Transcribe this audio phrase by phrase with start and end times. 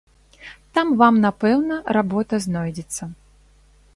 [0.77, 3.03] Там вам, напэўна, работа знойдзецца.